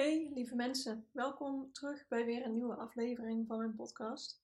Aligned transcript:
Hey 0.00 0.30
lieve 0.34 0.54
mensen, 0.54 1.08
welkom 1.12 1.72
terug 1.72 2.08
bij 2.08 2.24
weer 2.24 2.44
een 2.44 2.54
nieuwe 2.54 2.74
aflevering 2.74 3.46
van 3.46 3.58
mijn 3.58 3.74
podcast. 3.74 4.42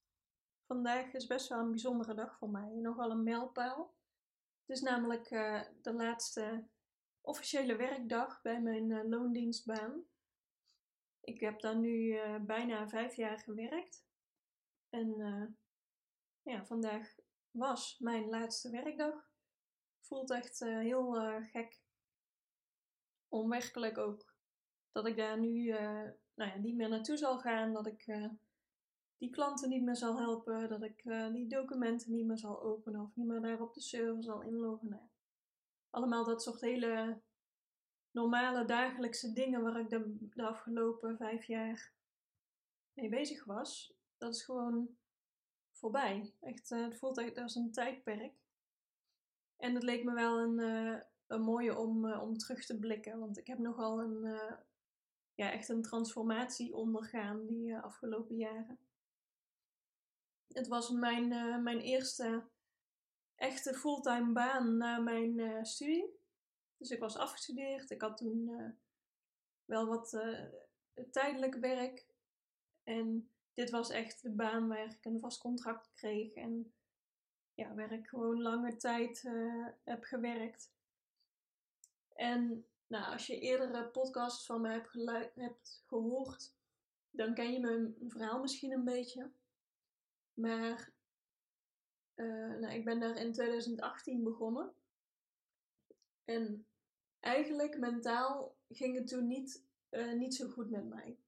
Vandaag 0.66 1.12
is 1.12 1.26
best 1.26 1.48
wel 1.48 1.58
een 1.58 1.70
bijzondere 1.70 2.14
dag 2.14 2.38
voor 2.38 2.50
mij, 2.50 2.74
nogal 2.74 3.10
een 3.10 3.22
mijlpaal. 3.22 3.94
Het 4.66 4.76
is 4.76 4.80
namelijk 4.80 5.30
uh, 5.30 5.62
de 5.82 5.92
laatste 5.92 6.66
officiële 7.20 7.76
werkdag 7.76 8.42
bij 8.42 8.60
mijn 8.60 8.90
uh, 8.90 9.04
loondienstbaan. 9.04 10.04
Ik 11.20 11.40
heb 11.40 11.60
daar 11.60 11.76
nu 11.76 11.90
uh, 11.90 12.36
bijna 12.40 12.88
vijf 12.88 13.14
jaar 13.14 13.38
gewerkt. 13.38 14.06
En 14.90 15.58
ja, 16.42 16.64
vandaag 16.64 17.14
was 17.50 17.98
mijn 17.98 18.28
laatste 18.28 18.70
werkdag. 18.70 19.30
Voelt 20.00 20.30
echt 20.30 20.58
heel 20.58 21.12
gek. 21.42 21.82
Onwerkelijk 23.28 23.98
ook 23.98 24.35
dat 24.96 25.06
ik 25.06 25.16
daar 25.16 25.38
nu 25.38 25.62
uh, 25.62 26.08
nou 26.34 26.50
ja, 26.50 26.56
niet 26.56 26.76
meer 26.76 26.88
naartoe 26.88 27.16
zal 27.16 27.38
gaan, 27.38 27.72
dat 27.72 27.86
ik 27.86 28.06
uh, 28.06 28.28
die 29.18 29.30
klanten 29.30 29.68
niet 29.68 29.82
meer 29.82 29.96
zal 29.96 30.18
helpen, 30.18 30.68
dat 30.68 30.82
ik 30.82 31.04
uh, 31.04 31.32
die 31.32 31.48
documenten 31.48 32.12
niet 32.12 32.26
meer 32.26 32.38
zal 32.38 32.62
openen 32.62 33.00
of 33.00 33.16
niet 33.16 33.26
meer 33.26 33.40
daar 33.40 33.60
op 33.60 33.74
de 33.74 33.80
server 33.80 34.22
zal 34.22 34.42
inloggen. 34.42 34.88
Nou, 34.88 35.02
allemaal 35.90 36.24
dat 36.24 36.42
soort 36.42 36.60
hele 36.60 37.20
normale 38.10 38.64
dagelijkse 38.64 39.32
dingen 39.32 39.62
waar 39.62 39.80
ik 39.80 39.88
de, 39.88 40.16
de 40.34 40.46
afgelopen 40.46 41.16
vijf 41.16 41.44
jaar 41.44 41.92
mee 42.92 43.08
bezig 43.08 43.44
was, 43.44 43.94
dat 44.18 44.34
is 44.34 44.44
gewoon 44.44 44.96
voorbij. 45.72 46.34
Echt, 46.40 46.68
het 46.68 46.98
voelt 46.98 47.18
echt 47.18 47.38
als 47.38 47.54
een 47.54 47.72
tijdperk. 47.72 48.34
En 49.56 49.74
het 49.74 49.82
leek 49.82 50.04
me 50.04 50.14
wel 50.14 50.38
een, 50.38 50.58
een 51.26 51.42
mooie 51.42 51.78
om, 51.78 52.12
om 52.12 52.38
terug 52.38 52.66
te 52.66 52.78
blikken, 52.78 53.18
want 53.18 53.38
ik 53.38 53.46
heb 53.46 53.58
nogal 53.58 54.00
een 54.00 54.38
ja, 55.36 55.52
echt 55.52 55.68
een 55.68 55.82
transformatie 55.82 56.74
ondergaan 56.74 57.46
die 57.46 57.68
uh, 57.68 57.82
afgelopen 57.82 58.36
jaren. 58.36 58.78
Het 60.48 60.66
was 60.66 60.90
mijn, 60.90 61.32
uh, 61.32 61.58
mijn 61.58 61.80
eerste 61.80 62.48
echte 63.34 63.74
fulltime 63.74 64.32
baan 64.32 64.76
na 64.76 64.98
mijn 64.98 65.38
uh, 65.38 65.62
studie. 65.64 66.20
Dus 66.76 66.90
ik 66.90 67.00
was 67.00 67.16
afgestudeerd. 67.16 67.90
Ik 67.90 68.00
had 68.00 68.16
toen 68.16 68.50
wel 69.64 69.86
wat 69.86 70.10
tijdelijk 71.10 71.54
werk. 71.54 72.06
En 72.82 73.30
dit 73.54 73.70
was 73.70 73.90
echt 73.90 74.22
de 74.22 74.30
baan 74.30 74.68
waar 74.68 74.90
ik 74.90 75.04
een 75.04 75.20
vast 75.20 75.40
contract 75.40 75.92
kreeg. 75.92 76.34
En 76.34 76.74
ja, 77.54 77.74
waar 77.74 77.92
ik 77.92 78.06
gewoon 78.06 78.42
lange 78.42 78.76
tijd 78.76 79.30
heb 79.84 80.04
gewerkt. 80.04 80.72
En 82.08 82.66
nou, 82.86 83.12
als 83.12 83.26
je 83.26 83.38
eerdere 83.38 83.84
podcasts 83.84 84.46
van 84.46 84.60
me 84.60 84.68
hebt, 84.68 85.32
hebt 85.34 85.82
gehoord, 85.86 86.52
dan 87.10 87.34
ken 87.34 87.52
je 87.52 87.60
mijn 87.60 87.94
verhaal 88.08 88.40
misschien 88.40 88.72
een 88.72 88.84
beetje. 88.84 89.30
Maar 90.34 90.92
uh, 92.14 92.56
nou, 92.56 92.74
ik 92.74 92.84
ben 92.84 93.00
daar 93.00 93.16
in 93.16 93.32
2018 93.32 94.22
begonnen. 94.22 94.72
En 96.24 96.66
eigenlijk 97.20 97.78
mentaal 97.78 98.56
ging 98.68 98.96
het 98.96 99.06
toen 99.06 99.26
niet, 99.26 99.64
uh, 99.90 100.12
niet 100.12 100.34
zo 100.34 100.48
goed 100.48 100.70
met 100.70 100.88
mij. 100.88 101.18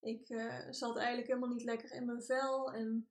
Ik 0.00 0.28
uh, 0.28 0.66
zat 0.70 0.96
eigenlijk 0.96 1.26
helemaal 1.26 1.48
niet 1.48 1.64
lekker 1.64 1.92
in 1.92 2.04
mijn 2.04 2.22
vel 2.22 2.72
en 2.72 3.08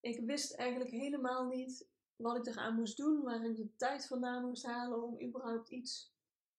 ik 0.00 0.20
wist 0.20 0.54
eigenlijk 0.54 0.90
helemaal 0.90 1.46
niet 1.46 1.86
wat 2.16 2.36
ik 2.36 2.46
eraan 2.46 2.74
moest 2.74 2.96
doen, 2.96 3.22
waar 3.22 3.44
ik 3.44 3.56
de 3.56 3.76
tijd 3.76 4.06
vandaan 4.06 4.44
moest 4.44 4.66
halen 4.66 5.02
om 5.02 5.22
überhaupt 5.22 5.68
iets 5.68 6.12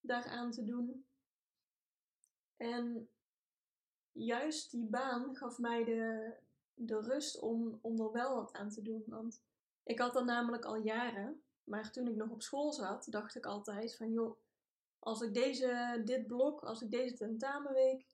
daaraan 0.09 0.51
te 0.51 0.63
doen. 0.63 1.05
En 2.57 3.09
juist 4.11 4.71
die 4.71 4.85
baan 4.85 5.35
gaf 5.35 5.57
mij 5.57 5.83
de, 5.83 6.33
de 6.73 6.99
rust 6.99 7.39
om, 7.39 7.79
om 7.81 7.99
er 7.99 8.11
wel 8.11 8.35
wat 8.35 8.53
aan 8.53 8.69
te 8.69 8.81
doen. 8.81 9.03
Want 9.07 9.43
ik 9.83 9.99
had 9.99 10.13
dat 10.13 10.25
namelijk 10.25 10.65
al 10.65 10.75
jaren. 10.75 11.43
Maar 11.63 11.91
toen 11.91 12.07
ik 12.07 12.15
nog 12.15 12.29
op 12.29 12.41
school 12.41 12.73
zat, 12.73 13.07
dacht 13.09 13.35
ik 13.35 13.45
altijd 13.45 13.95
van 13.95 14.11
joh, 14.11 14.37
als 14.99 15.21
ik 15.21 15.33
deze, 15.33 16.01
dit 16.05 16.27
blok, 16.27 16.63
als 16.63 16.81
ik 16.81 16.91
deze 16.91 17.15
tentamenweek 17.15 18.05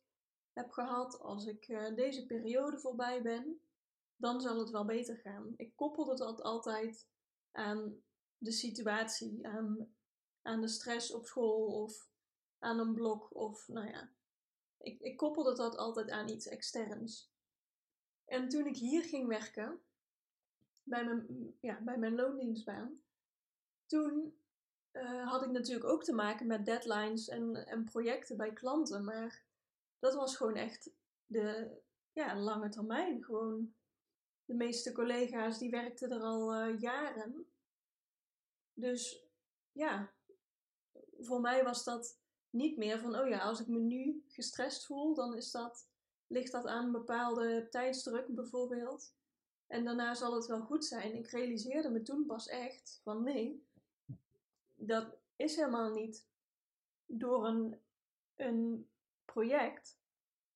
heb 0.53 0.71
gehad, 0.71 1.19
als 1.19 1.45
ik 1.45 1.67
uh, 1.67 1.95
deze 1.95 2.25
periode 2.25 2.79
voorbij 2.79 3.21
ben, 3.21 3.59
dan 4.15 4.41
zal 4.41 4.59
het 4.59 4.69
wel 4.69 4.85
beter 4.85 5.17
gaan. 5.17 5.53
Ik 5.57 5.75
koppelde 5.75 6.15
dat 6.15 6.41
altijd 6.41 7.07
aan 7.51 8.03
de 8.37 8.51
situatie, 8.51 9.47
aan 9.47 9.94
aan 10.45 10.61
de 10.61 10.67
stress 10.67 11.11
op 11.11 11.25
school 11.25 11.81
of 11.81 12.09
aan 12.59 12.79
een 12.79 12.93
blok 12.93 13.35
of 13.35 13.67
nou 13.67 13.87
ja. 13.87 14.09
Ik, 14.77 14.99
ik 14.99 15.17
koppelde 15.17 15.55
dat 15.55 15.77
altijd 15.77 16.09
aan 16.09 16.29
iets 16.29 16.47
externs. 16.47 17.33
En 18.25 18.49
toen 18.49 18.65
ik 18.65 18.75
hier 18.75 19.03
ging 19.03 19.27
werken, 19.27 19.81
bij 20.83 21.05
mijn, 21.05 21.55
ja, 21.59 21.81
bij 21.81 21.97
mijn 21.97 22.15
loondienstbaan, 22.15 23.01
toen 23.85 24.39
uh, 24.91 25.29
had 25.29 25.43
ik 25.43 25.49
natuurlijk 25.49 25.89
ook 25.89 26.03
te 26.03 26.13
maken 26.13 26.47
met 26.47 26.65
deadlines 26.65 27.27
en, 27.27 27.67
en 27.67 27.83
projecten 27.83 28.37
bij 28.37 28.53
klanten. 28.53 29.03
Maar 29.03 29.43
dat 29.99 30.13
was 30.13 30.37
gewoon 30.37 30.55
echt 30.55 30.91
de 31.25 31.77
ja, 32.11 32.39
lange 32.39 32.69
termijn. 32.69 33.23
Gewoon 33.23 33.73
de 34.45 34.53
meeste 34.53 34.91
collega's 34.91 35.57
die 35.57 35.69
werkten 35.69 36.11
er 36.11 36.21
al 36.21 36.55
uh, 36.55 36.79
jaren. 36.79 37.47
Dus 38.73 39.25
ja, 39.71 40.14
voor 41.19 41.41
mij 41.41 41.63
was 41.63 41.83
dat 41.83 42.19
niet 42.49 42.77
meer 42.77 42.99
van, 42.99 43.19
oh 43.19 43.27
ja, 43.27 43.39
als 43.39 43.59
ik 43.59 43.67
me 43.67 43.79
nu 43.79 44.23
gestrest 44.27 44.85
voel, 44.85 45.13
dan 45.13 45.35
is 45.35 45.51
dat, 45.51 45.89
ligt 46.27 46.51
dat 46.51 46.65
aan 46.65 46.85
een 46.85 46.91
bepaalde 46.91 47.67
tijdsdruk 47.69 48.27
bijvoorbeeld. 48.27 49.13
En 49.67 49.85
daarna 49.85 50.13
zal 50.13 50.35
het 50.35 50.45
wel 50.45 50.61
goed 50.61 50.85
zijn. 50.85 51.15
Ik 51.15 51.27
realiseerde 51.27 51.89
me 51.89 52.01
toen 52.01 52.25
pas 52.25 52.47
echt 52.47 52.99
van 53.03 53.23
nee, 53.23 53.65
dat 54.75 55.17
is 55.35 55.55
helemaal 55.55 55.89
niet 55.89 56.27
door 57.05 57.47
een, 57.47 57.79
een 58.35 58.89
project. 59.25 59.99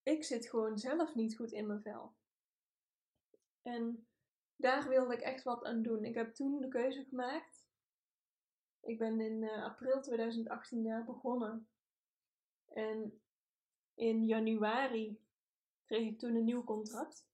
Ik 0.04 0.24
zit 0.24 0.50
gewoon 0.50 0.80
zelf 0.80 1.16
niet 1.16 1.36
goed 1.36 1.52
in 1.52 1.68
mijn 1.68 1.82
vel. 1.82 2.14
En 3.62 4.08
daar 4.56 4.88
wilde 4.88 5.14
ik 5.14 5.22
echt 5.22 5.44
wat 5.44 5.64
aan 5.64 5.82
doen. 5.82 6.06
Ik 6.06 6.16
heb 6.16 6.36
toen 6.36 6.62
de 6.62 6.68
keuze 6.68 7.04
gemaakt 7.04 7.59
ik 8.82 8.98
ben 8.98 9.20
in 9.20 9.42
uh, 9.42 9.64
april 9.64 10.02
2018 10.02 10.84
daar 10.84 11.06
begonnen. 11.06 11.68
En 12.68 13.22
in 13.94 14.26
januari 14.26 15.22
kreeg 15.86 16.08
ik 16.08 16.20
toen 16.20 16.36
een 16.36 16.44
nieuw 16.44 16.64
contract. 16.64 17.28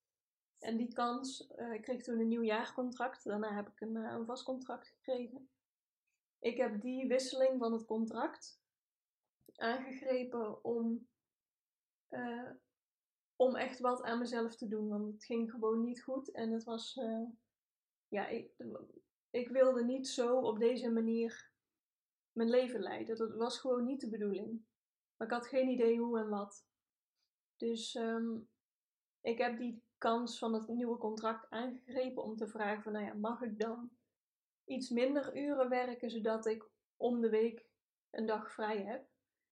En 0.58 0.76
die 0.76 0.92
kans, 0.92 1.50
uh, 1.56 1.72
ik 1.72 1.82
kreeg 1.82 2.02
toen 2.02 2.18
een 2.18 2.28
nieuw 2.28 2.42
jaarcontract. 2.42 3.24
Daarna 3.24 3.54
heb 3.54 3.68
ik 3.68 3.80
een, 3.80 3.94
uh, 3.94 4.12
een 4.12 4.26
vast 4.26 4.44
contract 4.44 4.88
gekregen. 4.88 5.50
Ik 6.38 6.56
heb 6.56 6.80
die 6.80 7.06
wisseling 7.06 7.58
van 7.58 7.72
het 7.72 7.84
contract 7.84 8.60
aangegrepen 9.56 10.64
om, 10.64 11.08
om 13.36 13.56
echt 13.56 13.78
wat 13.78 14.02
aan 14.02 14.18
mezelf 14.18 14.56
te 14.56 14.68
doen. 14.68 14.88
Want 14.88 15.12
het 15.12 15.24
ging 15.24 15.50
gewoon 15.50 15.84
niet 15.84 16.02
goed. 16.02 16.30
En 16.30 16.50
het 16.50 16.64
was, 16.64 17.00
ja, 18.08 18.26
ik, 18.26 18.50
ik 19.30 19.48
wilde 19.48 19.84
niet 19.84 20.08
zo 20.08 20.40
op 20.40 20.58
deze 20.58 20.90
manier 20.90 21.50
mijn 22.32 22.50
leven 22.50 22.80
leiden. 22.80 23.16
Dat 23.16 23.34
was 23.34 23.58
gewoon 23.58 23.84
niet 23.84 24.00
de 24.00 24.08
bedoeling. 24.08 24.64
Maar 25.16 25.26
ik 25.26 25.32
had 25.32 25.46
geen 25.46 25.68
idee 25.68 25.98
hoe 25.98 26.18
en 26.18 26.28
wat. 26.28 26.66
Dus 27.56 27.94
um, 27.94 28.48
ik 29.20 29.38
heb 29.38 29.58
die 29.58 29.82
kans 29.98 30.38
van 30.38 30.54
het 30.54 30.68
nieuwe 30.68 30.98
contract 30.98 31.50
aangegrepen 31.50 32.22
om 32.22 32.36
te 32.36 32.48
vragen 32.48 32.82
van, 32.82 32.92
nou 32.92 33.04
ja, 33.04 33.14
mag 33.14 33.42
ik 33.42 33.58
dan 33.58 33.90
iets 34.64 34.90
minder 34.90 35.36
uren 35.36 35.68
werken, 35.68 36.10
zodat 36.10 36.46
ik 36.46 36.64
om 36.96 37.20
de 37.20 37.28
week 37.28 37.66
een 38.10 38.26
dag 38.26 38.52
vrij 38.52 38.82
heb. 38.82 39.08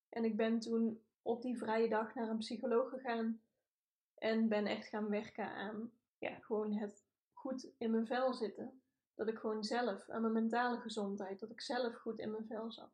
En 0.08 0.24
ik 0.24 0.36
ben 0.36 0.58
toen 0.58 1.02
op 1.22 1.42
die 1.42 1.58
vrije 1.58 1.88
dag 1.88 2.14
naar 2.14 2.28
een 2.28 2.38
psycholoog 2.38 2.90
gegaan 2.90 3.42
en 4.14 4.48
ben 4.48 4.66
echt 4.66 4.88
gaan 4.88 5.08
werken 5.08 5.54
aan 5.54 5.92
ja, 6.18 6.38
gewoon 6.40 6.72
het 6.72 7.06
goed 7.32 7.72
in 7.78 7.90
mijn 7.90 8.06
vel 8.06 8.34
zitten. 8.34 8.82
Dat 9.14 9.28
ik 9.28 9.38
gewoon 9.38 9.64
zelf 9.64 10.08
aan 10.08 10.20
mijn 10.20 10.32
mentale 10.32 10.80
gezondheid, 10.80 11.40
dat 11.40 11.50
ik 11.50 11.60
zelf 11.60 11.94
goed 11.94 12.18
in 12.18 12.30
mijn 12.30 12.46
vel 12.46 12.72
zat. 12.72 12.92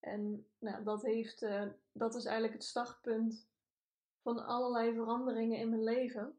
En 0.00 0.46
nou, 0.58 0.84
dat, 0.84 1.02
heeft, 1.02 1.42
uh, 1.42 1.66
dat 1.92 2.14
is 2.14 2.24
eigenlijk 2.24 2.54
het 2.54 2.64
startpunt 2.64 3.48
van 4.22 4.46
allerlei 4.46 4.94
veranderingen 4.94 5.58
in 5.58 5.68
mijn 5.68 5.84
leven. 5.84 6.38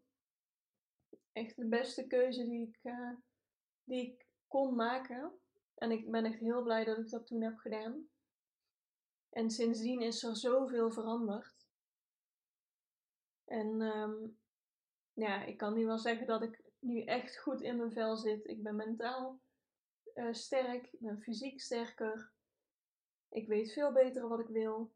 Echt 1.31 1.56
de 1.56 1.66
beste 1.66 2.07
keuze 2.07 2.48
die 2.48 2.68
ik, 2.68 2.80
uh, 2.84 3.12
die 3.84 4.02
ik 4.02 4.25
kon 4.48 4.75
maken. 4.75 5.40
En 5.75 5.92
ik 5.92 6.12
ben 6.12 6.25
echt 6.25 6.40
heel 6.40 6.63
blij 6.63 6.84
dat 6.84 6.98
ik 6.98 7.10
dat 7.10 7.28
toen 7.28 7.42
heb 7.42 7.58
gedaan. 7.58 8.10
En 9.30 9.50
sindsdien 9.50 10.01
is 10.01 10.24
er 10.24 10.36
zoveel 10.36 10.92
veranderd. 10.92 11.68
En 13.46 13.81
um, 13.81 14.38
ja, 15.13 15.44
ik 15.44 15.58
kan 15.58 15.74
nu 15.74 15.86
wel 15.86 15.98
zeggen 15.98 16.28
dat 16.28 16.42
ik 16.42 16.65
nu 16.86 17.04
echt 17.04 17.38
goed 17.38 17.62
in 17.62 17.78
mijn 17.78 17.92
vel 17.92 18.18
zit. 18.18 18.48
Ik 18.48 18.64
ben 18.64 18.76
mentaal 18.76 19.40
uh, 20.16 20.34
sterk, 20.34 20.88
ik 20.92 21.00
ben 21.00 21.22
fysiek 21.22 21.62
sterker. 21.62 22.32
Ik 23.30 23.48
weet 23.48 23.74
veel 23.74 23.92
beter 23.92 24.28
wat 24.28 24.40
ik 24.40 24.48
wil. 24.48 24.92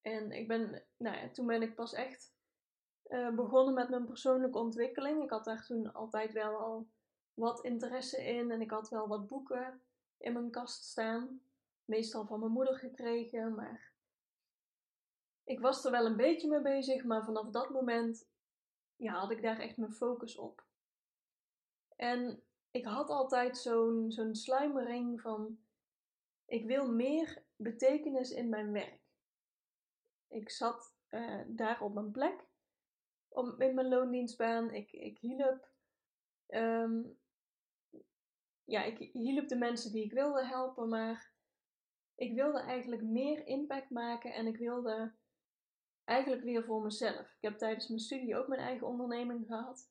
En 0.00 0.32
ik 0.32 0.48
ben, 0.48 0.84
nou 0.96 1.16
ja, 1.16 1.30
toen 1.30 1.46
ben 1.46 1.62
ik 1.62 1.74
pas 1.74 1.92
echt 1.92 2.34
uh, 3.08 3.34
begonnen 3.34 3.74
met 3.74 3.88
mijn 3.88 4.06
persoonlijke 4.06 4.58
ontwikkeling. 4.58 5.22
Ik 5.22 5.30
had 5.30 5.44
daar 5.44 5.66
toen 5.66 5.92
altijd 5.92 6.32
wel 6.32 6.58
al 6.58 6.88
wat 7.34 7.64
interesse 7.64 8.24
in 8.24 8.50
en 8.50 8.60
ik 8.60 8.70
had 8.70 8.88
wel 8.88 9.08
wat 9.08 9.26
boeken 9.26 9.82
in 10.18 10.32
mijn 10.32 10.50
kast 10.50 10.84
staan. 10.84 11.42
Meestal 11.84 12.26
van 12.26 12.40
mijn 12.40 12.52
moeder 12.52 12.78
gekregen, 12.78 13.54
maar 13.54 13.92
ik 15.44 15.60
was 15.60 15.84
er 15.84 15.90
wel 15.90 16.06
een 16.06 16.16
beetje 16.16 16.48
mee 16.48 16.62
bezig, 16.62 17.04
maar 17.04 17.24
vanaf 17.24 17.50
dat 17.50 17.70
moment 17.70 18.30
ja, 19.02 19.12
had 19.12 19.30
ik 19.30 19.42
daar 19.42 19.58
echt 19.58 19.76
mijn 19.76 19.92
focus 19.92 20.36
op. 20.36 20.64
En 21.96 22.42
ik 22.70 22.84
had 22.84 23.08
altijd 23.08 23.58
zo'n 23.58 24.12
zo'n 24.12 24.34
sluimering 24.34 25.20
van 25.20 25.58
ik 26.46 26.66
wil 26.66 26.92
meer 26.92 27.44
betekenis 27.56 28.30
in 28.30 28.48
mijn 28.48 28.72
werk. 28.72 29.00
Ik 30.28 30.50
zat 30.50 30.94
uh, 31.10 31.40
daar 31.46 31.80
op 31.80 31.94
mijn 31.94 32.10
plek 32.10 32.46
om, 33.28 33.60
in 33.60 33.74
mijn 33.74 33.88
loondienstbaan. 33.88 34.70
Ik, 34.70 34.92
ik 34.92 35.18
hielp. 35.18 35.68
Um, 36.48 37.18
ja, 38.64 38.82
ik 38.82 38.98
hielp 39.12 39.48
de 39.48 39.56
mensen 39.56 39.92
die 39.92 40.04
ik 40.04 40.12
wilde 40.12 40.46
helpen, 40.46 40.88
maar 40.88 41.32
ik 42.14 42.34
wilde 42.34 42.60
eigenlijk 42.60 43.02
meer 43.02 43.46
impact 43.46 43.90
maken 43.90 44.34
en 44.34 44.46
ik 44.46 44.56
wilde 44.56 45.14
eigenlijk 46.12 46.42
weer 46.42 46.64
voor 46.64 46.82
mezelf. 46.82 47.20
Ik 47.20 47.40
heb 47.40 47.58
tijdens 47.58 47.88
mijn 47.88 48.00
studie 48.00 48.36
ook 48.36 48.48
mijn 48.48 48.60
eigen 48.60 48.86
onderneming 48.86 49.46
gehad. 49.46 49.90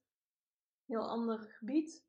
Heel 0.86 1.10
ander 1.10 1.40
gebied. 1.40 2.06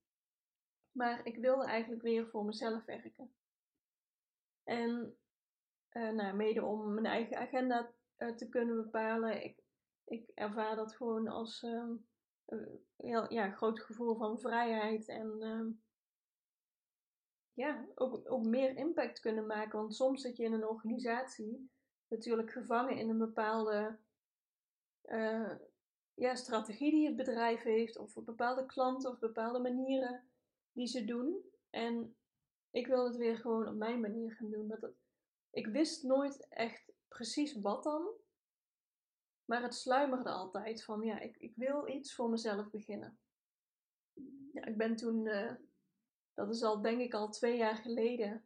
Maar 0.92 1.26
ik 1.26 1.36
wilde 1.36 1.64
eigenlijk 1.64 2.02
weer 2.02 2.28
voor 2.28 2.44
mezelf 2.44 2.84
werken. 2.84 3.34
En 4.64 5.16
uh, 5.92 6.10
nou, 6.10 6.36
mede 6.36 6.64
om 6.64 6.94
mijn 6.94 7.06
eigen 7.06 7.36
agenda 7.36 7.92
uh, 8.18 8.34
te 8.34 8.48
kunnen 8.48 8.76
bepalen. 8.76 9.44
Ik, 9.44 9.62
ik 10.04 10.30
ervaar 10.34 10.76
dat 10.76 10.96
gewoon 10.96 11.28
als 11.28 11.62
een 11.62 12.06
heel 12.96 13.32
ja, 13.32 13.50
groot 13.50 13.80
gevoel 13.80 14.16
van 14.16 14.40
vrijheid. 14.40 15.08
En 15.08 15.36
ehm, 15.40 15.70
ja, 17.52 17.86
ook, 17.94 18.30
ook 18.32 18.44
meer 18.44 18.76
impact 18.76 19.20
kunnen 19.20 19.46
maken. 19.46 19.78
Want 19.78 19.94
soms 19.94 20.22
zit 20.22 20.36
je 20.36 20.44
in 20.44 20.52
een 20.52 20.68
organisatie 20.68 21.70
natuurlijk 22.12 22.52
gevangen 22.52 22.96
in 22.96 23.08
een 23.08 23.18
bepaalde 23.18 23.98
uh, 25.04 25.52
ja, 26.14 26.34
strategie 26.34 26.90
die 26.90 27.06
het 27.06 27.16
bedrijf 27.16 27.62
heeft, 27.62 27.98
of 27.98 28.14
bepaalde 28.14 28.66
klanten 28.66 29.10
of 29.10 29.18
bepaalde 29.18 29.58
manieren 29.58 30.24
die 30.72 30.86
ze 30.86 31.04
doen. 31.04 31.50
En 31.70 32.16
ik 32.70 32.86
wil 32.86 33.04
het 33.04 33.16
weer 33.16 33.36
gewoon 33.36 33.68
op 33.68 33.74
mijn 33.74 34.00
manier 34.00 34.32
gaan 34.32 34.50
doen. 34.50 34.68
Dat 34.68 34.90
ik 35.50 35.66
wist 35.66 36.02
nooit 36.02 36.48
echt 36.48 36.92
precies 37.08 37.60
wat 37.60 37.82
dan, 37.82 38.10
maar 39.44 39.62
het 39.62 39.74
sluimerde 39.74 40.30
altijd 40.30 40.84
van 40.84 41.02
ja, 41.02 41.20
ik, 41.20 41.36
ik 41.36 41.56
wil 41.56 41.88
iets 41.88 42.14
voor 42.14 42.30
mezelf 42.30 42.70
beginnen. 42.70 43.18
Ja, 44.52 44.64
ik 44.64 44.76
ben 44.76 44.96
toen, 44.96 45.26
uh, 45.26 45.52
dat 46.34 46.50
is 46.50 46.62
al 46.62 46.82
denk 46.82 47.00
ik 47.00 47.14
al 47.14 47.30
twee 47.30 47.56
jaar 47.56 47.76
geleden, 47.76 48.44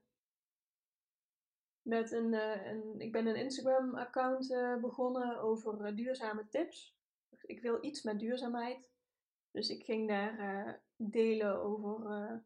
met 1.86 2.12
een, 2.12 2.32
uh, 2.32 2.66
een 2.66 2.94
ik 3.00 3.12
ben 3.12 3.26
een 3.26 3.36
Instagram 3.36 3.94
account 3.94 4.50
uh, 4.50 4.76
begonnen 4.76 5.38
over 5.38 5.86
uh, 5.86 5.96
duurzame 5.96 6.48
tips. 6.48 6.96
Ik 7.42 7.60
wil 7.60 7.78
iets 7.84 8.02
met 8.02 8.18
duurzaamheid. 8.18 8.90
Dus 9.50 9.68
ik 9.68 9.84
ging 9.84 10.08
daar 10.08 10.82
delen 10.96 11.62
over, 11.62 12.42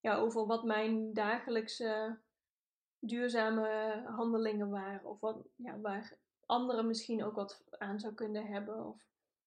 ja, 0.00 0.16
over 0.16 0.46
wat 0.46 0.64
mijn 0.64 1.12
dagelijkse 1.12 2.18
duurzame 2.98 4.02
handelingen 4.06 4.70
waren. 4.70 5.04
Of 5.04 5.20
wat, 5.20 5.48
ja, 5.54 5.80
waar 5.80 6.18
anderen 6.46 6.86
misschien 6.86 7.24
ook 7.24 7.34
wat 7.34 7.64
aan 7.70 8.00
zou 8.00 8.14
kunnen 8.14 8.46
hebben. 8.46 8.86
Of 8.86 9.06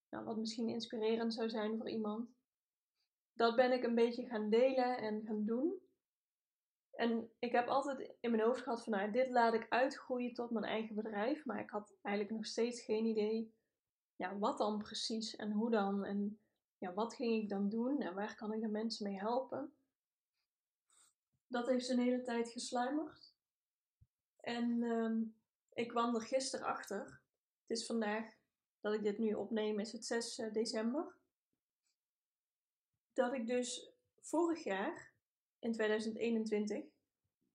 nou, 0.09 0.25
wat 0.25 0.37
misschien 0.37 0.69
inspirerend 0.69 1.33
zou 1.33 1.49
zijn 1.49 1.77
voor 1.77 1.89
iemand. 1.89 2.29
Dat 3.33 3.55
ben 3.55 3.71
ik 3.71 3.83
een 3.83 3.95
beetje 3.95 4.25
gaan 4.25 4.49
delen 4.49 4.97
en 4.97 5.21
gaan 5.25 5.45
doen. 5.45 5.88
En 6.99 7.31
ik 7.39 7.51
heb 7.51 7.67
altijd 7.67 8.11
in 8.19 8.31
mijn 8.31 8.43
hoofd 8.43 8.61
gehad 8.61 8.83
van, 8.83 8.93
nou, 8.93 9.11
dit 9.11 9.29
laat 9.29 9.53
ik 9.53 9.65
uitgroeien 9.69 10.33
tot 10.33 10.51
mijn 10.51 10.65
eigen 10.65 10.95
bedrijf. 10.95 11.45
Maar 11.45 11.59
ik 11.59 11.69
had 11.69 11.95
eigenlijk 12.01 12.35
nog 12.35 12.45
steeds 12.45 12.81
geen 12.81 13.05
idee, 13.05 13.53
ja, 14.15 14.37
wat 14.37 14.57
dan 14.57 14.77
precies 14.77 15.35
en 15.35 15.51
hoe 15.51 15.69
dan. 15.69 16.05
En 16.05 16.39
ja, 16.77 16.93
wat 16.93 17.15
ging 17.15 17.43
ik 17.43 17.49
dan 17.49 17.69
doen 17.69 18.01
en 18.01 18.13
waar 18.13 18.35
kan 18.35 18.53
ik 18.53 18.61
de 18.61 18.67
mensen 18.67 19.09
mee 19.09 19.19
helpen. 19.19 19.73
Dat 21.47 21.67
heeft 21.67 21.89
een 21.89 21.99
hele 21.99 22.21
tijd 22.21 22.49
gesluimerd. 22.49 23.33
En 24.39 24.83
um, 24.83 25.35
ik 25.73 25.87
kwam 25.87 26.15
er 26.15 26.21
gisteren 26.21 26.65
achter. 26.65 27.21
Het 27.67 27.77
is 27.77 27.85
vandaag 27.85 28.33
dat 28.79 28.93
ik 28.93 29.03
dit 29.03 29.17
nu 29.17 29.33
opneem, 29.33 29.79
is 29.79 29.91
het 29.91 30.05
6 30.05 30.37
eh, 30.37 30.53
december. 30.53 31.15
Dat 33.13 33.33
ik 33.33 33.47
dus 33.47 33.91
vorig 34.19 34.63
jaar 34.63 35.08
in 35.59 35.71
2021 35.71 36.85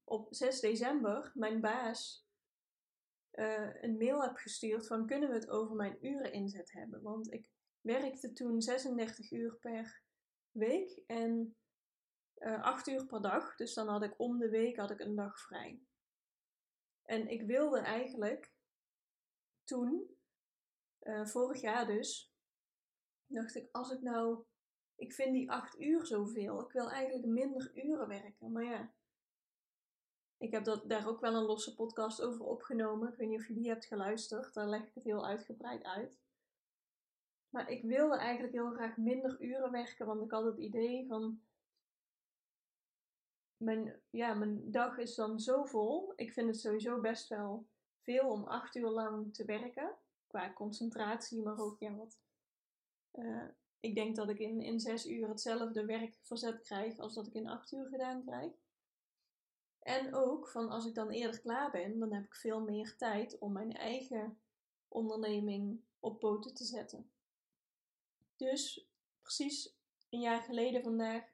op 0.04 0.26
6 0.30 0.60
december 0.60 1.30
mijn 1.34 1.60
baas 1.60 2.26
uh, 3.32 3.82
een 3.82 3.96
mail 3.96 4.22
heb 4.22 4.36
gestuurd 4.36 4.86
van 4.86 5.06
kunnen 5.06 5.28
we 5.28 5.34
het 5.34 5.48
over 5.48 5.76
mijn 5.76 6.06
uren 6.06 6.32
inzet 6.32 6.72
hebben. 6.72 7.02
Want 7.02 7.32
ik 7.32 7.50
werkte 7.80 8.32
toen 8.32 8.62
36 8.62 9.30
uur 9.30 9.56
per 9.56 10.02
week 10.50 11.02
en 11.06 11.56
uh, 12.38 12.52
eh, 12.52 12.62
8 12.62 12.86
uur 12.86 13.06
per 13.06 13.22
dag. 13.22 13.56
Dus 13.56 13.74
dan 13.74 13.88
had 13.88 14.02
ik 14.02 14.14
om 14.20 14.38
de 14.38 14.48
week 14.48 14.76
had 14.76 14.90
ik 14.90 15.00
een 15.00 15.14
dag 15.14 15.40
vrij. 15.40 15.80
En 17.02 17.28
ik 17.28 17.42
wilde 17.42 17.78
eigenlijk 17.78 18.52
toen, 19.64 20.16
uh, 21.02 21.26
vorig 21.26 21.61
jaar 21.61 21.87
dus, 21.87 22.32
dacht 23.26 23.54
ik 23.54 23.68
als 23.73 23.90
ik 23.90 24.00
nou 24.00 24.44
ik 24.96 25.12
vind 25.12 25.32
die 25.32 25.50
acht 25.50 25.80
uur 25.80 26.06
zoveel. 26.06 26.60
Ik 26.60 26.72
wil 26.72 26.90
eigenlijk 26.90 27.26
minder 27.26 27.70
uren 27.74 28.08
werken. 28.08 28.52
Maar 28.52 28.64
ja, 28.64 28.92
ik 30.38 30.50
heb 30.50 30.64
dat, 30.64 30.88
daar 30.88 31.08
ook 31.08 31.20
wel 31.20 31.34
een 31.34 31.44
losse 31.44 31.74
podcast 31.74 32.22
over 32.22 32.44
opgenomen. 32.44 33.08
Ik 33.08 33.16
weet 33.16 33.28
niet 33.28 33.40
of 33.40 33.48
je 33.48 33.54
die 33.54 33.68
hebt 33.68 33.86
geluisterd. 33.86 34.54
Daar 34.54 34.68
leg 34.68 34.86
ik 34.86 34.94
het 34.94 35.04
heel 35.04 35.26
uitgebreid 35.26 35.84
uit. 35.84 36.18
Maar 37.50 37.70
ik 37.70 37.82
wilde 37.82 38.16
eigenlijk 38.16 38.52
heel 38.52 38.70
graag 38.70 38.96
minder 38.96 39.40
uren 39.40 39.70
werken. 39.70 40.06
Want 40.06 40.22
ik 40.22 40.30
had 40.30 40.44
het 40.44 40.58
idee 40.58 41.06
van. 41.06 41.40
Mijn, 43.56 44.00
ja, 44.10 44.34
mijn 44.34 44.70
dag 44.70 44.98
is 44.98 45.14
dan 45.14 45.40
zo 45.40 45.64
vol. 45.64 46.12
Ik 46.16 46.32
vind 46.32 46.46
het 46.46 46.60
sowieso 46.60 47.00
best 47.00 47.28
wel 47.28 47.66
veel 48.00 48.28
om 48.28 48.44
acht 48.44 48.74
uur 48.74 48.88
lang 48.88 49.34
te 49.34 49.44
werken. 49.44 49.94
Qua 50.26 50.52
concentratie, 50.52 51.42
maar 51.42 51.58
ook 51.58 51.78
ja, 51.78 51.94
wat 51.94 52.18
uh, 53.12 53.44
ik 53.85 53.95
denk 53.95 54.17
dat 54.17 54.29
ik 54.29 54.38
in, 54.38 54.61
in 54.61 54.81
zes 54.81 55.07
uur 55.07 55.29
hetzelfde 55.29 55.85
werk 55.85 56.19
verzet 56.23 56.61
krijg 56.61 56.99
als 56.99 57.14
dat 57.14 57.26
ik 57.26 57.35
in 57.35 57.49
acht 57.49 57.73
uur 57.73 57.87
gedaan 57.87 58.25
krijg. 58.25 58.53
En 59.79 60.14
ook 60.14 60.49
van 60.49 60.69
als 60.69 60.87
ik 60.87 60.95
dan 60.95 61.11
eerder 61.11 61.41
klaar 61.41 61.71
ben, 61.71 61.99
dan 61.99 62.12
heb 62.12 62.25
ik 62.25 62.35
veel 62.35 62.61
meer 62.61 62.97
tijd 62.97 63.38
om 63.38 63.53
mijn 63.53 63.73
eigen 63.73 64.38
onderneming 64.88 65.81
op 66.00 66.19
poten 66.21 66.55
te 66.55 66.64
zetten. 66.64 67.11
Dus 68.37 68.87
precies 69.23 69.75
een 70.11 70.21
jaar 70.21 70.43
geleden 70.43 70.83
vandaag 70.83 71.33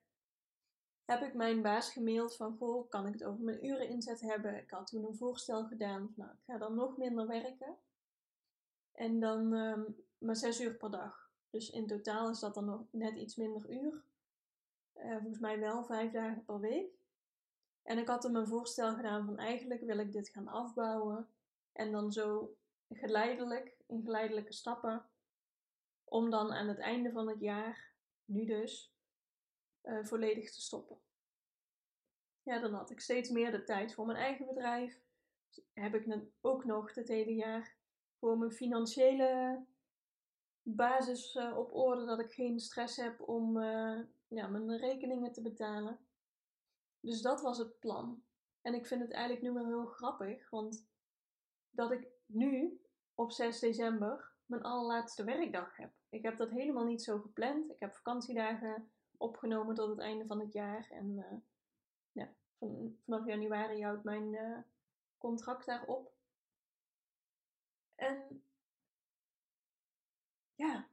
heb 1.05 1.23
ik 1.23 1.35
mijn 1.35 1.63
baas 1.63 1.93
gemaild 1.93 2.37
van 2.37 2.57
goh, 2.57 2.89
kan 2.89 3.07
ik 3.07 3.13
het 3.13 3.25
over 3.25 3.45
mijn 3.45 3.67
uren 3.67 3.89
inzet 3.89 4.21
hebben? 4.21 4.57
Ik 4.57 4.71
had 4.71 4.87
toen 4.87 5.05
een 5.05 5.17
voorstel 5.17 5.67
gedaan, 5.67 6.13
nou 6.17 6.31
ik 6.31 6.45
ga 6.45 6.59
dan 6.59 6.75
nog 6.75 6.97
minder 6.97 7.27
werken. 7.27 7.77
En 8.93 9.21
dan 9.21 9.53
um, 9.53 9.97
maar 10.19 10.37
zes 10.37 10.61
uur 10.61 10.75
per 10.75 10.91
dag. 10.91 11.20
Dus 11.51 11.71
in 11.71 11.87
totaal 11.87 12.31
is 12.31 12.39
dat 12.39 12.55
dan 12.55 12.65
nog 12.65 12.87
net 12.91 13.17
iets 13.17 13.37
minder 13.37 13.71
uur. 13.71 14.03
Uh, 14.97 15.17
volgens 15.17 15.39
mij 15.39 15.59
wel 15.59 15.85
vijf 15.85 16.13
dagen 16.13 16.45
per 16.45 16.61
week. 16.61 16.99
En 17.83 17.99
ik 17.99 18.09
had 18.09 18.23
hem 18.23 18.37
een 18.37 18.47
voorstel 18.47 18.95
gedaan 18.95 19.25
van 19.25 19.39
eigenlijk 19.39 19.81
wil 19.81 19.99
ik 19.99 20.13
dit 20.13 20.29
gaan 20.29 20.49
afbouwen. 20.49 21.29
En 21.73 21.93
dan 21.93 22.13
zo 22.13 22.57
geleidelijk, 22.89 23.77
in 23.87 24.03
geleidelijke 24.03 24.53
stappen. 24.53 25.09
Om 26.05 26.31
dan 26.31 26.53
aan 26.53 26.69
het 26.69 26.79
einde 26.79 27.13
van 27.13 27.29
het 27.29 27.41
jaar, 27.41 27.93
nu 28.25 28.45
dus, 28.45 28.93
uh, 29.83 30.05
volledig 30.05 30.53
te 30.53 30.61
stoppen. 30.61 30.99
Ja, 32.43 32.59
dan 32.59 32.75
had 32.75 32.91
ik 32.91 33.01
steeds 33.01 33.31
meer 33.31 33.51
de 33.51 33.65
tijd 33.65 33.95
voor 33.95 34.07
mijn 34.07 34.19
eigen 34.19 34.47
bedrijf. 34.47 35.01
heb 35.73 35.95
ik 35.95 36.19
ook 36.41 36.65
nog 36.65 36.95
het 36.95 37.09
hele 37.09 37.35
jaar 37.35 37.77
voor 38.19 38.39
mijn 38.39 38.53
financiële 38.53 39.65
basis 40.63 41.35
uh, 41.35 41.59
op 41.59 41.75
orde. 41.75 42.05
Dat 42.05 42.21
ik 42.21 42.33
geen 42.33 42.61
stress 42.61 42.97
heb 42.97 43.21
om 43.29 43.57
uh, 43.57 44.01
ja, 44.29 44.47
mijn 44.47 44.77
rekeningen 44.77 45.33
te 45.33 45.43
betalen. 45.43 45.99
Dus 47.01 47.23
dat 47.23 47.41
was 47.41 47.59
het 47.59 47.79
plan. 47.79 48.23
En 48.63 48.75
ik 48.75 48.87
vind 48.87 49.01
het 49.01 49.11
eigenlijk 49.11 49.43
nu 49.43 49.53
wel 49.53 49.67
heel 49.67 49.87
grappig, 49.87 50.51
want 50.51 50.89
dat 51.71 51.91
ik 51.91 52.09
nu 52.27 52.81
op 53.15 53.33
6 53.33 53.59
december 53.59 54.33
mijn 54.47 54.63
allerlaatste 54.63 55.25
werkdag 55.25 55.77
heb. 55.77 55.93
Ik 56.09 56.23
heb 56.23 56.39
dat 56.39 56.51
helemaal 56.51 56.85
niet 56.85 57.03
zo 57.03 57.19
gepland. 57.19 57.71
Ik 57.71 57.81
heb 57.81 57.95
vakantiedagen 57.95 58.91
opgenomen 59.17 59.75
tot 59.75 59.89
het 59.89 59.99
einde 59.99 60.27
van 60.27 60.41
het 60.41 60.53
jaar. 60.53 60.89
En 60.91 61.17
uh, 61.17 61.39
ja, 62.13 62.33
van, 62.59 62.99
vanaf 63.05 63.27
januari 63.27 63.83
houdt 63.83 64.05
mijn 64.05 64.65
contract 65.19 65.67
daarop. 65.67 66.13
En 67.95 68.43
ja, 70.61 70.89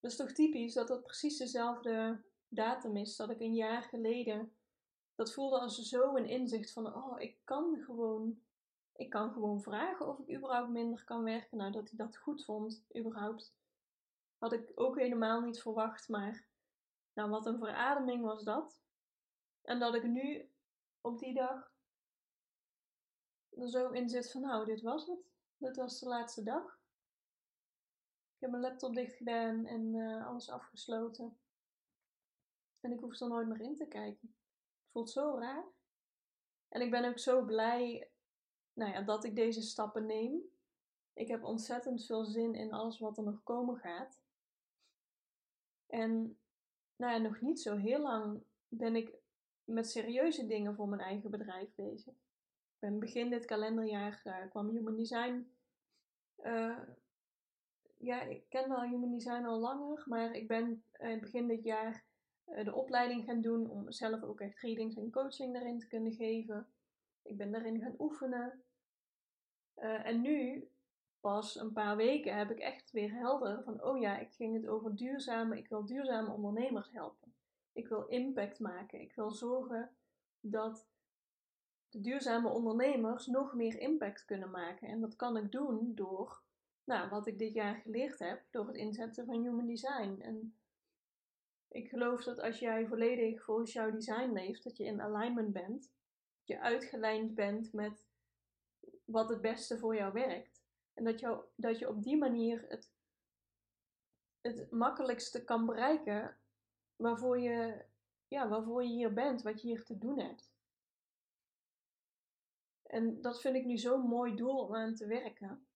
dat 0.00 0.10
is 0.10 0.16
toch 0.16 0.32
typisch 0.32 0.74
dat 0.74 0.88
dat 0.88 1.02
precies 1.02 1.36
dezelfde 1.36 2.22
datum 2.48 2.96
is 2.96 3.16
dat 3.16 3.30
ik 3.30 3.40
een 3.40 3.54
jaar 3.54 3.82
geleden. 3.82 4.56
Dat 5.14 5.32
voelde 5.32 5.58
als 5.58 5.78
zo 5.78 6.16
een 6.16 6.28
inzicht 6.28 6.72
van: 6.72 6.94
oh, 6.94 7.20
ik 7.20 7.38
kan 7.44 7.82
gewoon. 7.84 8.42
Ik 8.96 9.10
kan 9.10 9.32
gewoon 9.32 9.62
vragen 9.62 10.08
of 10.08 10.18
ik 10.18 10.36
überhaupt 10.36 10.70
minder 10.70 11.04
kan 11.04 11.22
werken. 11.22 11.56
Nou, 11.56 11.72
dat 11.72 11.88
hij 11.88 11.98
dat 11.98 12.16
goed 12.16 12.44
vond, 12.44 12.84
überhaupt. 12.96 13.54
Had 14.38 14.52
ik 14.52 14.72
ook 14.74 14.98
helemaal 14.98 15.40
niet 15.40 15.60
verwacht, 15.62 16.08
maar. 16.08 16.46
Nou, 17.12 17.30
wat 17.30 17.46
een 17.46 17.58
verademing 17.58 18.24
was 18.24 18.42
dat. 18.42 18.80
En 19.62 19.78
dat 19.78 19.94
ik 19.94 20.02
nu 20.02 20.50
op 21.00 21.18
die 21.18 21.34
dag 21.34 21.72
er 23.50 23.68
zo 23.68 23.90
in 23.90 24.08
zit 24.08 24.30
van: 24.30 24.40
nou, 24.40 24.64
dit 24.64 24.82
was 24.82 25.06
het. 25.06 25.32
Dit 25.56 25.76
was 25.76 26.00
de 26.00 26.08
laatste 26.08 26.42
dag. 26.42 26.82
Heb 28.44 28.52
mijn 28.52 28.64
laptop 28.64 28.94
dicht 28.94 29.16
gedaan 29.16 29.66
en 29.66 29.94
uh, 29.94 30.26
alles 30.26 30.50
afgesloten. 30.50 31.36
En 32.80 32.92
ik 32.92 33.00
hoef 33.00 33.20
er 33.20 33.28
nooit 33.28 33.48
meer 33.48 33.60
in 33.60 33.76
te 33.76 33.86
kijken. 33.86 34.34
Het 34.82 34.90
voelt 34.90 35.10
zo 35.10 35.36
raar. 35.38 35.64
En 36.68 36.80
ik 36.80 36.90
ben 36.90 37.04
ook 37.04 37.18
zo 37.18 37.44
blij 37.44 38.10
nou 38.72 38.92
ja, 38.92 39.02
dat 39.02 39.24
ik 39.24 39.36
deze 39.36 39.62
stappen 39.62 40.06
neem. 40.06 40.40
Ik 41.12 41.28
heb 41.28 41.44
ontzettend 41.44 42.06
veel 42.06 42.24
zin 42.24 42.54
in 42.54 42.72
alles 42.72 42.98
wat 42.98 43.18
er 43.18 43.24
nog 43.24 43.42
komen 43.42 43.76
gaat. 43.76 44.20
En 45.86 46.38
nou 46.96 47.12
ja, 47.12 47.18
nog 47.18 47.40
niet 47.40 47.60
zo 47.60 47.76
heel 47.76 48.00
lang 48.00 48.42
ben 48.68 48.96
ik 48.96 49.14
met 49.64 49.90
serieuze 49.90 50.46
dingen 50.46 50.74
voor 50.74 50.88
mijn 50.88 51.00
eigen 51.00 51.30
bedrijf 51.30 51.74
bezig. 51.74 52.14
Ik 52.14 52.78
ben 52.78 52.98
begin 52.98 53.30
dit 53.30 53.44
kalenderjaar 53.44 54.22
uh, 54.24 54.50
kwam 54.50 54.68
Human 54.68 54.96
Design 54.96 55.52
uh, 56.42 56.78
ja, 58.04 58.22
ik 58.22 58.48
ken 58.48 58.68
wel 58.68 58.82
Human 58.82 59.10
Design 59.10 59.44
al 59.44 59.58
langer, 59.58 60.02
maar 60.06 60.34
ik 60.34 60.48
ben 60.48 60.84
uh, 61.00 61.20
begin 61.20 61.46
dit 61.46 61.64
jaar 61.64 62.04
uh, 62.46 62.64
de 62.64 62.74
opleiding 62.74 63.24
gaan 63.24 63.40
doen 63.40 63.70
om 63.70 63.92
zelf 63.92 64.22
ook 64.22 64.40
echt 64.40 64.60
readings 64.60 64.96
en 64.96 65.10
coaching 65.10 65.52
daarin 65.52 65.78
te 65.78 65.86
kunnen 65.86 66.12
geven. 66.12 66.66
Ik 67.22 67.36
ben 67.36 67.52
daarin 67.52 67.80
gaan 67.80 67.94
oefenen. 67.98 68.62
Uh, 69.76 70.06
en 70.06 70.20
nu, 70.20 70.68
pas 71.20 71.56
een 71.56 71.72
paar 71.72 71.96
weken, 71.96 72.36
heb 72.36 72.50
ik 72.50 72.58
echt 72.58 72.90
weer 72.90 73.12
helder 73.12 73.62
van, 73.62 73.82
oh 73.82 73.98
ja, 73.98 74.18
ik 74.18 74.32
ging 74.32 74.54
het 74.54 74.66
over 74.66 74.96
duurzame, 74.96 75.58
ik 75.58 75.68
wil 75.68 75.84
duurzame 75.84 76.32
ondernemers 76.32 76.92
helpen. 76.92 77.34
Ik 77.72 77.88
wil 77.88 78.06
impact 78.06 78.58
maken. 78.58 79.00
Ik 79.00 79.14
wil 79.14 79.30
zorgen 79.30 79.96
dat 80.40 80.88
de 81.88 82.00
duurzame 82.00 82.48
ondernemers 82.48 83.26
nog 83.26 83.54
meer 83.54 83.78
impact 83.78 84.24
kunnen 84.24 84.50
maken. 84.50 84.88
En 84.88 85.00
dat 85.00 85.16
kan 85.16 85.36
ik 85.36 85.52
doen 85.52 85.94
door 85.94 86.43
nou, 86.84 87.08
wat 87.08 87.26
ik 87.26 87.38
dit 87.38 87.52
jaar 87.52 87.74
geleerd 87.74 88.18
heb 88.18 88.42
door 88.50 88.66
het 88.66 88.76
inzetten 88.76 89.26
van 89.26 89.42
Human 89.42 89.66
Design. 89.66 90.20
En 90.20 90.56
ik 91.68 91.88
geloof 91.88 92.24
dat 92.24 92.40
als 92.40 92.58
jij 92.58 92.86
volledig 92.86 93.44
volgens 93.44 93.72
jouw 93.72 93.90
design 93.90 94.32
leeft, 94.32 94.64
dat 94.64 94.76
je 94.76 94.84
in 94.84 95.00
alignment 95.00 95.52
bent, 95.52 95.82
dat 96.38 96.46
je 96.46 96.60
uitgelijnd 96.60 97.34
bent 97.34 97.72
met 97.72 98.06
wat 99.04 99.28
het 99.28 99.40
beste 99.40 99.78
voor 99.78 99.96
jou 99.96 100.12
werkt. 100.12 100.62
En 100.94 101.04
dat, 101.04 101.20
jou, 101.20 101.44
dat 101.56 101.78
je 101.78 101.88
op 101.88 102.02
die 102.02 102.16
manier 102.16 102.64
het, 102.68 102.90
het 104.40 104.70
makkelijkste 104.70 105.44
kan 105.44 105.66
bereiken 105.66 106.36
waarvoor 106.96 107.38
je, 107.38 107.84
ja, 108.28 108.48
waarvoor 108.48 108.82
je 108.82 108.88
hier 108.88 109.12
bent, 109.12 109.42
wat 109.42 109.62
je 109.62 109.68
hier 109.68 109.84
te 109.84 109.98
doen 109.98 110.18
hebt. 110.18 110.52
En 112.82 113.20
dat 113.20 113.40
vind 113.40 113.56
ik 113.56 113.64
nu 113.64 113.78
zo'n 113.78 114.08
mooi 114.08 114.34
doel 114.34 114.58
om 114.58 114.74
aan 114.74 114.94
te 114.94 115.06
werken. 115.06 115.66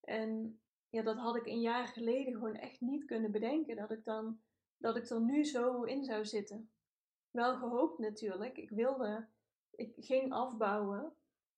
En 0.00 0.60
ja, 0.88 1.02
dat 1.02 1.16
had 1.16 1.36
ik 1.36 1.46
een 1.46 1.60
jaar 1.60 1.86
geleden 1.86 2.32
gewoon 2.32 2.56
echt 2.56 2.80
niet 2.80 3.04
kunnen 3.04 3.30
bedenken. 3.30 3.76
Dat 3.76 3.90
ik 3.90 4.04
dan, 4.04 4.40
dat 4.76 4.96
ik 4.96 5.10
er 5.10 5.20
nu 5.20 5.44
zo 5.44 5.82
in 5.82 6.04
zou 6.04 6.24
zitten. 6.24 6.70
Wel 7.30 7.56
gehoopt 7.56 7.98
natuurlijk. 7.98 8.56
Ik 8.56 8.70
wilde, 8.70 9.28
ik 9.70 9.94
ging 9.96 10.32
afbouwen 10.32 11.14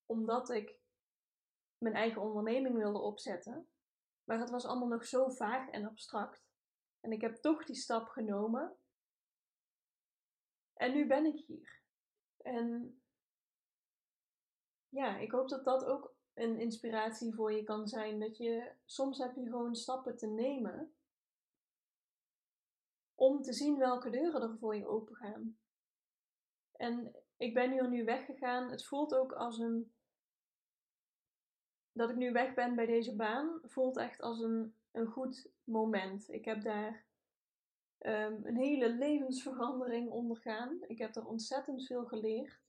omdat 0.07 0.51
ik 0.51 0.79
mijn 1.79 1.95
eigen 1.95 2.23
onderneming 2.23 2.75
wilde 2.75 2.99
opzetten. 2.99 3.69
Maar 4.25 4.39
het 4.39 4.51
was 4.51 4.65
allemaal 4.65 4.89
nog 4.89 5.05
zo 5.05 5.29
vaag 5.29 5.71
en 5.71 5.87
abstract. 5.87 6.45
En 7.01 7.13
ik 7.13 7.21
heb 7.21 7.37
toch 7.37 7.65
die 7.65 7.77
stap 7.77 8.09
genomen. 8.09 8.77
En 10.75 10.93
nu 10.93 11.07
ben 11.07 11.25
ik 11.25 11.39
hier. 11.47 11.81
En 12.37 12.97
ja, 14.89 15.17
ik 15.17 15.31
hoop 15.31 15.49
dat 15.49 15.65
dat 15.65 15.85
ook 15.85 16.15
een 16.35 16.59
inspiratie 16.59 17.35
voor 17.35 17.53
je 17.53 17.63
kan 17.63 17.89
zijn. 17.89 18.21
Dat 18.21 18.37
je 18.37 18.73
soms 18.85 19.19
heb 19.19 19.35
je 19.35 19.45
gewoon 19.45 19.75
stappen 19.75 20.17
te 20.17 20.27
nemen 20.27 20.95
om 23.15 23.43
te 23.43 23.53
zien 23.53 23.79
welke 23.79 24.11
deuren 24.11 24.43
er 24.43 24.59
voor 24.59 24.77
je 24.77 24.87
open 24.87 25.17
gaan. 25.17 25.59
En 26.73 27.15
ik 27.37 27.55
ben 27.55 27.71
hier 27.71 27.89
nu 27.89 28.05
weggegaan. 28.05 28.71
Het 28.71 28.85
voelt 28.85 29.15
ook 29.15 29.33
als 29.33 29.59
een. 29.59 29.93
Dat 31.93 32.11
ik 32.11 32.17
nu 32.17 32.33
weg 32.33 32.55
ben 32.55 32.75
bij 32.75 32.87
deze 32.87 33.17
baan, 33.17 33.61
voelt 33.63 33.97
echt 33.97 34.21
als 34.21 34.41
een, 34.41 34.75
een 34.91 35.07
goed 35.07 35.51
moment. 35.65 36.29
Ik 36.29 36.45
heb 36.45 36.63
daar 36.63 37.05
um, 37.99 38.41
een 38.45 38.57
hele 38.57 38.89
levensverandering 38.89 40.11
ondergaan. 40.11 40.79
Ik 40.87 40.99
heb 40.99 41.17
er 41.17 41.27
ontzettend 41.27 41.87
veel 41.87 42.05
geleerd 42.05 42.61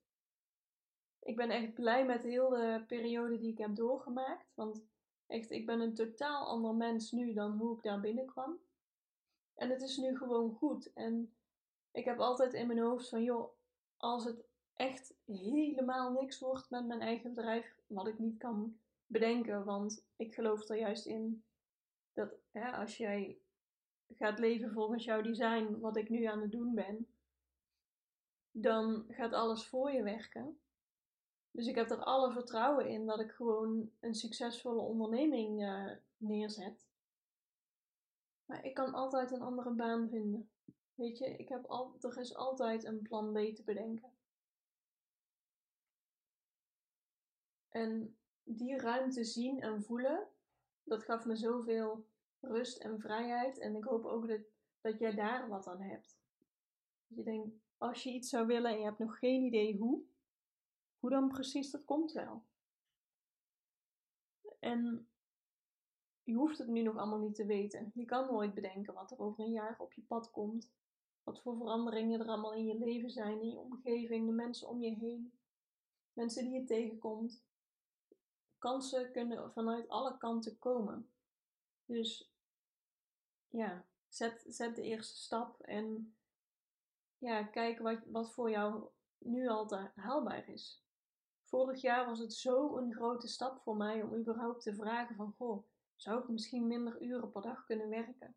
ik 1.24 1.36
ben 1.36 1.50
echt 1.50 1.74
blij 1.74 2.06
met 2.06 2.24
heel 2.24 2.50
de 2.50 2.84
periode 2.88 3.38
die 3.38 3.52
ik 3.52 3.58
heb 3.58 3.76
doorgemaakt. 3.76 4.52
Want 4.54 4.86
echt, 5.28 5.52
ik 5.52 5.66
ben 5.66 5.80
een 5.80 5.94
totaal 5.94 6.48
ander 6.48 6.76
mens 6.76 7.12
nu 7.12 7.34
dan 7.34 7.58
hoe 7.58 7.78
ik 7.78 7.84
daar 7.84 8.00
binnenkwam. 8.00 8.60
En 9.56 9.70
het 9.70 9.82
is 9.82 9.98
nu 9.98 10.18
gewoon 10.18 10.54
goed. 10.54 10.94
En 10.94 11.34
ik 11.92 12.06
heb 12.06 12.20
altijd 12.20 12.54
in 12.54 12.68
mijn 12.68 12.80
hoofd 12.80 13.10
van, 13.10 13.24
joh, 13.24 13.54
als 13.98 14.26
het 14.26 14.46
echt 14.74 15.16
helemaal 15.26 16.12
niks 16.12 16.40
wordt 16.40 16.70
met 16.70 16.86
mijn 16.86 17.02
eigen 17.02 17.34
bedrijf, 17.34 17.76
wat 17.88 18.08
ik 18.08 18.20
niet 18.20 18.38
kan 18.38 18.78
bedenken, 19.06 19.66
want 19.66 20.06
ik 20.16 20.34
geloof 20.34 20.70
er 20.70 20.78
juist 20.78 21.06
in 21.06 21.44
dat 22.14 22.34
ja, 22.52 22.72
als 22.72 22.98
jij 22.98 23.38
gaat 24.10 24.40
leven 24.40 24.72
volgens 24.72 25.04
jouw 25.04 25.22
design, 25.22 25.80
wat 25.80 25.98
ik 25.98 26.10
nu 26.10 26.24
aan 26.24 26.42
het 26.42 26.52
doen 26.52 26.74
ben, 26.74 27.08
dan 28.52 29.06
gaat 29.10 29.34
alles 29.34 29.68
voor 29.68 29.92
je 29.92 30.04
werken. 30.04 30.58
Dus 31.54 31.68
ik 31.68 31.76
heb 31.76 31.90
er 31.90 32.04
alle 32.04 32.32
vertrouwen 32.32 32.88
in 32.88 33.06
dat 33.06 33.20
ik 33.20 33.32
gewoon 33.32 33.92
een 34.00 34.16
succesvolle 34.16 34.82
onderneming 34.82 35.62
uh, 35.62 35.92
neerzet. 36.18 36.88
Maar 38.46 38.66
ik 38.66 38.74
kan 38.74 38.94
altijd 38.94 39.32
een 39.32 39.42
andere 39.42 39.72
baan 39.72 40.10
vinden. 40.10 40.50
Weet 40.96 41.18
je, 41.18 41.26
ik 41.26 41.50
heb 41.50 41.66
al, 41.66 41.96
er 42.02 42.18
is 42.18 42.36
altijd 42.36 42.84
een 42.84 43.02
plan 43.02 43.34
B 43.34 43.56
te 43.56 43.64
bedenken. 43.64 44.12
En 47.70 48.18
die 48.44 48.78
ruimte 48.78 49.24
zien 49.24 49.62
en 49.62 49.84
voelen, 49.84 50.28
dat 50.84 51.04
gaf 51.04 51.26
me 51.26 51.36
zoveel 51.36 52.06
rust 52.40 52.78
en 52.78 53.00
vrijheid. 53.00 53.60
En 53.60 53.76
ik 53.76 53.84
hoop 53.84 54.06
ook 54.06 54.28
dat, 54.28 54.42
dat 54.82 55.00
jij 55.00 55.16
daar 55.16 55.48
wat 55.48 55.68
aan 55.68 55.82
hebt. 55.82 56.18
Dat 57.08 57.18
je 57.18 57.24
denkt, 57.24 57.56
als 57.78 58.04
je 58.04 58.12
iets 58.12 58.30
zou 58.30 58.48
willen 58.48 58.72
en 58.72 58.78
je 58.78 58.86
hebt 58.86 59.00
nog 59.00 59.20
geen 59.20 59.44
idee 59.44 59.78
hoe, 59.78 60.04
hoe 61.04 61.12
dan 61.12 61.28
precies, 61.28 61.72
dat 61.72 61.86
komt 61.86 62.12
wel. 62.12 62.44
En 64.60 65.10
je 66.24 66.34
hoeft 66.34 66.58
het 66.58 66.68
nu 66.68 66.82
nog 66.82 66.98
allemaal 66.98 67.20
niet 67.20 67.36
te 67.36 67.46
weten. 67.46 67.92
Je 67.94 68.06
kan 68.06 68.26
nooit 68.26 68.54
bedenken 68.54 68.94
wat 68.94 69.12
er 69.12 69.20
over 69.20 69.44
een 69.44 69.52
jaar 69.52 69.80
op 69.80 69.94
je 69.94 70.02
pad 70.02 70.32
komt. 70.32 70.72
Wat 71.24 71.42
voor 71.42 71.58
veranderingen 71.58 72.20
er 72.20 72.28
allemaal 72.28 72.54
in 72.54 72.66
je 72.66 72.78
leven 72.78 73.10
zijn, 73.10 73.42
in 73.42 73.50
je 73.50 73.58
omgeving, 73.58 74.26
de 74.26 74.32
mensen 74.32 74.68
om 74.68 74.82
je 74.82 74.90
heen, 74.90 75.34
mensen 76.14 76.44
die 76.44 76.54
je 76.54 76.64
tegenkomt. 76.64 77.44
Kansen 78.58 79.12
kunnen 79.12 79.54
vanuit 79.54 79.90
alle 79.90 80.18
kanten 80.18 80.60
komen. 80.60 81.10
Dus 81.86 82.32
ja, 83.50 83.86
zet, 84.08 84.46
zet 84.48 84.76
de 84.76 84.82
eerste 84.82 85.18
stap 85.18 85.62
en 85.62 86.16
ja, 87.18 87.44
kijk 87.44 87.80
wat, 87.80 88.00
wat 88.06 88.34
voor 88.34 88.50
jou 88.50 88.88
nu 89.18 89.48
al 89.48 89.90
haalbaar 89.96 90.50
is 90.50 90.83
vorig 91.54 91.82
jaar 91.82 92.06
was 92.06 92.20
het 92.20 92.34
zo 92.34 92.78
een 92.78 92.94
grote 92.94 93.28
stap 93.28 93.62
voor 93.62 93.76
mij 93.76 94.02
om 94.02 94.14
überhaupt 94.14 94.64
te 94.64 94.76
vragen 94.76 95.16
van, 95.16 95.34
goh, 95.38 95.64
zou 95.96 96.22
ik 96.22 96.28
misschien 96.28 96.68
minder 96.68 97.02
uren 97.02 97.32
per 97.32 97.42
dag 97.42 97.66
kunnen 97.66 97.90
werken? 97.90 98.36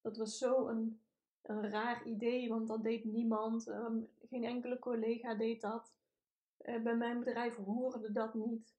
Dat 0.00 0.16
was 0.16 0.38
zo 0.38 0.68
een, 0.68 1.00
raar 1.42 2.06
idee, 2.06 2.48
want 2.48 2.68
dat 2.68 2.82
deed 2.82 3.04
niemand. 3.04 3.66
Ehm, 3.66 4.00
geen 4.28 4.44
enkele 4.44 4.78
collega 4.78 5.34
deed 5.34 5.60
dat. 5.60 5.94
Uh, 6.58 6.82
bij 6.82 6.96
mijn 6.96 7.18
bedrijf 7.18 7.56
hoorde 7.56 8.12
dat 8.12 8.34
niet. 8.34 8.74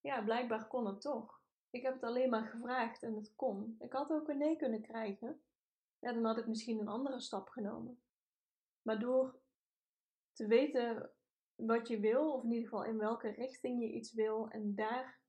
Ja, 0.00 0.22
blijkbaar 0.22 0.66
kon 0.66 0.86
het 0.86 1.00
toch. 1.00 1.40
Ik 1.70 1.82
heb 1.82 1.94
het 1.94 2.02
alleen 2.02 2.30
maar 2.30 2.46
gevraagd 2.46 3.02
en 3.02 3.14
het 3.14 3.32
kon. 3.36 3.76
Ik 3.78 3.92
had 3.92 4.12
ook 4.12 4.28
een 4.28 4.38
nee 4.38 4.56
kunnen 4.56 4.82
krijgen. 4.82 5.42
Ja, 5.98 6.12
dan 6.12 6.24
had 6.24 6.38
ik 6.38 6.46
misschien 6.46 6.80
een 6.80 6.88
andere 6.88 7.20
stap 7.20 7.48
genomen. 7.48 8.00
Maar 8.82 8.98
door 8.98 9.38
te 10.32 10.46
weten 10.46 11.10
wat 11.56 11.88
je 11.88 12.00
wil, 12.00 12.32
of 12.32 12.42
in 12.42 12.50
ieder 12.50 12.68
geval 12.68 12.84
in 12.84 12.98
welke 12.98 13.28
richting 13.28 13.80
je 13.80 13.92
iets 13.92 14.12
wil, 14.12 14.48
en 14.48 14.74
daar 14.74 15.20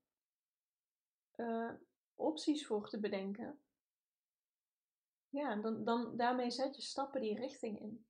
uh, 1.36 1.72
opties 2.14 2.66
voor 2.66 2.88
te 2.88 3.00
bedenken, 3.00 3.60
ja, 5.28 5.56
dan, 5.56 5.84
dan 5.84 6.16
daarmee 6.16 6.50
zet 6.50 6.76
je 6.76 6.82
stappen 6.82 7.20
die 7.20 7.34
richting 7.34 7.80
in. 7.80 8.06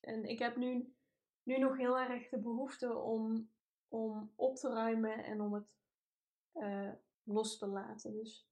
En 0.00 0.24
ik 0.24 0.38
heb 0.38 0.56
nu, 0.56 0.94
nu 1.42 1.58
nog 1.58 1.76
heel 1.76 1.98
erg 1.98 2.28
de 2.28 2.38
behoefte 2.38 2.96
om, 2.96 3.50
om 3.88 4.32
op 4.34 4.56
te 4.56 4.68
ruimen 4.68 5.24
en 5.24 5.40
om 5.40 5.54
het 5.54 5.68
uh, 6.54 6.92
los 7.22 7.58
te 7.58 7.66
laten. 7.66 8.12
Dus 8.12 8.48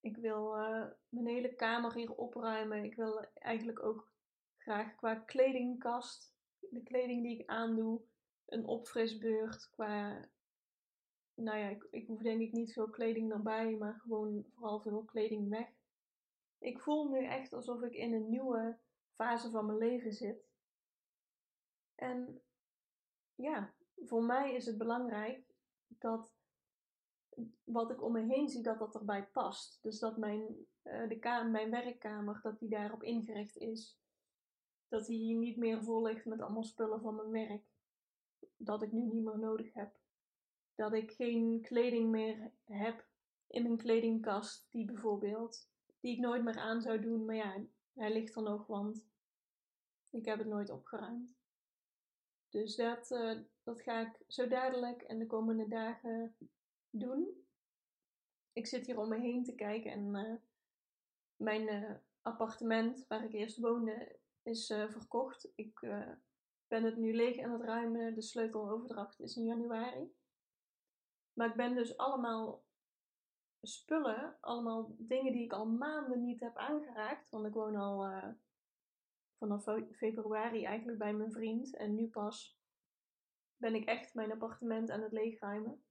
ik 0.00 0.16
wil 0.16 0.58
uh, 0.58 0.86
mijn 1.08 1.26
hele 1.26 1.54
kamer 1.54 1.94
hier 1.94 2.14
opruimen. 2.14 2.84
Ik 2.84 2.94
wil 2.94 3.20
eigenlijk 3.34 3.82
ook 3.82 4.12
graag 4.56 4.94
qua 4.96 5.14
kledingkast, 5.14 6.35
de 6.70 6.82
kleding 6.82 7.22
die 7.22 7.38
ik 7.38 7.48
aandoe, 7.48 8.00
een 8.46 8.66
opfrisbeurt. 8.66 9.70
Qua, 9.70 10.28
nou 11.34 11.58
ja, 11.58 11.68
ik, 11.68 11.88
ik 11.90 12.06
hoef 12.06 12.22
denk 12.22 12.40
ik 12.40 12.52
niet 12.52 12.72
veel 12.72 12.90
kleding 12.90 13.32
erbij, 13.32 13.76
maar 13.76 13.94
gewoon 13.94 14.44
vooral 14.54 14.80
veel 14.80 15.04
kleding 15.04 15.48
weg. 15.48 15.68
Ik 16.58 16.80
voel 16.80 17.08
nu 17.08 17.24
echt 17.24 17.52
alsof 17.52 17.82
ik 17.82 17.92
in 17.92 18.12
een 18.12 18.28
nieuwe 18.28 18.78
fase 19.14 19.50
van 19.50 19.66
mijn 19.66 19.78
leven 19.78 20.12
zit. 20.12 20.48
En 21.94 22.42
ja, 23.34 23.74
voor 23.96 24.22
mij 24.22 24.54
is 24.54 24.66
het 24.66 24.78
belangrijk 24.78 25.54
dat 25.88 26.34
wat 27.64 27.90
ik 27.90 28.02
om 28.02 28.12
me 28.12 28.24
heen 28.24 28.48
zie, 28.48 28.62
dat 28.62 28.78
dat 28.78 28.94
erbij 28.94 29.26
past. 29.26 29.78
Dus 29.82 29.98
dat 29.98 30.16
mijn, 30.16 30.66
uh, 30.84 31.08
de 31.08 31.48
mijn 31.50 31.70
werkkamer, 31.70 32.40
dat 32.42 32.58
die 32.58 32.68
daarop 32.68 33.02
ingericht 33.02 33.56
is. 33.56 33.98
Dat 34.88 35.06
die 35.06 35.34
niet 35.34 35.56
meer 35.56 35.82
vol 35.82 36.02
ligt 36.02 36.24
met 36.24 36.40
allemaal 36.40 36.64
spullen 36.64 37.00
van 37.00 37.14
mijn 37.14 37.30
werk. 37.30 37.62
Dat 38.56 38.82
ik 38.82 38.92
nu 38.92 39.00
niet 39.00 39.24
meer 39.24 39.38
nodig 39.38 39.72
heb. 39.72 39.94
Dat 40.74 40.92
ik 40.92 41.10
geen 41.10 41.60
kleding 41.62 42.10
meer 42.10 42.50
heb 42.64 43.04
in 43.46 43.62
mijn 43.62 43.76
kledingkast, 43.76 44.68
die 44.70 44.84
bijvoorbeeld, 44.84 45.68
die 46.00 46.12
ik 46.12 46.18
nooit 46.18 46.44
meer 46.44 46.58
aan 46.58 46.80
zou 46.80 47.00
doen. 47.00 47.24
Maar 47.24 47.34
ja, 47.34 47.60
hij 47.94 48.12
ligt 48.12 48.36
er 48.36 48.42
nog, 48.42 48.66
want 48.66 49.06
ik 50.10 50.24
heb 50.24 50.38
het 50.38 50.46
nooit 50.46 50.70
opgeruimd. 50.70 51.36
Dus 52.48 52.76
dat, 52.76 53.10
uh, 53.10 53.38
dat 53.62 53.80
ga 53.80 54.00
ik 54.00 54.24
zo 54.28 54.48
dadelijk 54.48 55.02
en 55.02 55.18
de 55.18 55.26
komende 55.26 55.68
dagen 55.68 56.36
doen. 56.90 57.44
Ik 58.52 58.66
zit 58.66 58.86
hier 58.86 58.98
om 58.98 59.08
me 59.08 59.20
heen 59.20 59.44
te 59.44 59.54
kijken 59.54 59.90
en 59.90 60.14
uh, 60.14 60.34
mijn 61.36 61.62
uh, 61.74 61.90
appartement 62.22 63.06
waar 63.08 63.24
ik 63.24 63.32
eerst 63.32 63.58
woonde 63.58 64.18
is 64.46 64.70
uh, 64.70 64.90
verkocht. 64.90 65.52
Ik 65.54 65.80
ben 66.66 66.84
het 66.84 66.96
nu 66.96 67.14
leeg 67.14 67.38
aan 67.38 67.52
het 67.52 67.62
ruimen. 67.62 68.14
De 68.14 68.22
sleuteloverdracht 68.22 69.20
is 69.20 69.36
in 69.36 69.44
januari. 69.44 70.14
Maar 71.32 71.48
ik 71.48 71.56
ben 71.56 71.74
dus 71.74 71.96
allemaal 71.96 72.64
spullen, 73.62 74.36
allemaal 74.40 74.94
dingen 74.98 75.32
die 75.32 75.44
ik 75.44 75.52
al 75.52 75.66
maanden 75.66 76.22
niet 76.22 76.40
heb 76.40 76.56
aangeraakt. 76.56 77.30
Want 77.30 77.46
ik 77.46 77.52
woon 77.52 77.76
al 77.76 78.10
vanaf 79.38 79.64
februari 79.92 80.64
eigenlijk 80.64 80.98
bij 80.98 81.14
mijn 81.14 81.32
vriend. 81.32 81.76
En 81.76 81.94
nu 81.94 82.08
pas 82.08 82.58
ben 83.56 83.74
ik 83.74 83.84
echt 83.84 84.14
mijn 84.14 84.32
appartement 84.32 84.90
aan 84.90 85.02
het 85.02 85.12
leegruimen. 85.12 85.84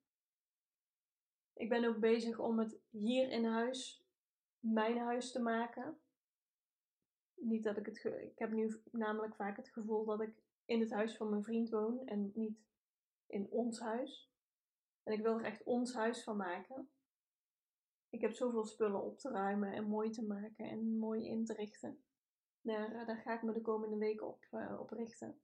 Ik 1.53 1.69
ben 1.69 1.85
ook 1.85 1.99
bezig 1.99 2.39
om 2.39 2.59
het 2.59 2.79
hier 2.89 3.29
in 3.29 3.45
huis 3.45 4.05
mijn 4.59 4.97
huis 4.97 5.31
te 5.31 5.41
maken. 5.41 5.99
Niet 7.35 7.63
dat 7.63 7.77
ik 7.77 7.85
het. 7.85 8.03
Ik 8.03 8.39
heb 8.39 8.51
nu 8.51 8.81
namelijk 8.91 9.35
vaak 9.35 9.57
het 9.57 9.69
gevoel 9.69 10.05
dat 10.05 10.21
ik 10.21 10.33
in 10.65 10.79
het 10.79 10.91
huis 10.91 11.17
van 11.17 11.29
mijn 11.29 11.43
vriend 11.43 11.69
woon 11.69 12.07
en 12.07 12.31
niet 12.33 12.59
in 13.27 13.49
ons 13.49 13.79
huis. 13.79 14.31
En 15.03 15.13
ik 15.13 15.21
wil 15.21 15.37
er 15.37 15.45
echt 15.45 15.63
ons 15.63 15.93
huis 15.93 16.23
van 16.23 16.37
maken. 16.37 16.89
Ik 18.09 18.21
heb 18.21 18.33
zoveel 18.33 18.65
spullen 18.65 19.03
op 19.03 19.19
te 19.19 19.29
ruimen 19.29 19.73
en 19.73 19.87
mooi 19.87 20.09
te 20.09 20.25
maken 20.25 20.69
en 20.69 20.97
mooi 20.97 21.27
in 21.27 21.45
te 21.45 21.53
richten. 21.53 22.03
Daar, 22.61 23.07
eh, 23.07 23.21
ga 23.21 23.33
ik 23.33 23.41
me 23.41 23.53
de 23.53 23.61
komende 23.61 23.97
weken 23.97 24.27
op, 24.27 24.45
uh, 24.51 24.79
op 24.79 24.89
richten. 24.89 25.41